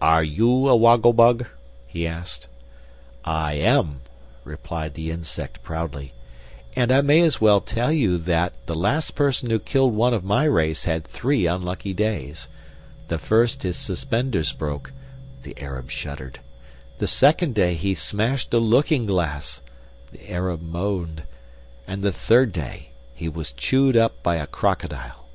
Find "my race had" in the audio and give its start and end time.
10.24-11.04